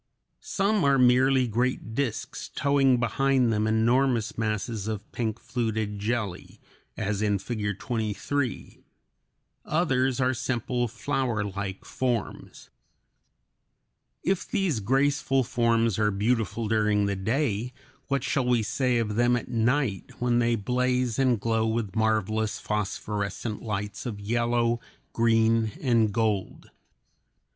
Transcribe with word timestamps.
Some 0.39 0.83
are 0.83 0.97
merely 0.97 1.47
great 1.47 1.93
disks 1.93 2.49
towing 2.55 2.99
behind 2.99 3.53
them 3.53 3.67
enormous 3.67 4.35
masses 4.35 4.87
of 4.87 5.11
pink 5.11 5.39
fluted 5.39 5.99
jelly, 5.99 6.59
as 6.97 7.21
in 7.21 7.37
Figure 7.37 7.75
23; 7.75 8.81
others 9.63 10.19
are 10.19 10.33
simple 10.33 10.87
flowerlike 10.87 11.85
forms 11.85 12.71
(Fig. 12.73 12.73
24). 14.23 14.31
If 14.31 14.47
these 14.49 14.79
graceful 14.79 15.43
forms 15.43 15.99
are 15.99 16.09
beautiful 16.09 16.67
during 16.67 17.05
the 17.05 17.15
day, 17.15 17.71
what 18.07 18.23
shall 18.23 18.47
we 18.47 18.63
say 18.63 18.97
of 18.97 19.13
them 19.13 19.35
at 19.35 19.49
night, 19.49 20.19
when 20.19 20.39
they 20.39 20.55
blaze 20.55 21.19
and 21.19 21.39
glow 21.39 21.67
with 21.67 21.95
marvelous 21.95 22.57
phosphorescent 22.57 23.61
lights 23.61 24.07
of 24.07 24.19
yellow, 24.19 24.79
green, 25.13 25.73
and 25.79 26.11
gold. 26.11 26.71